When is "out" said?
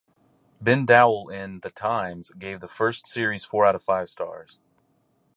3.67-3.75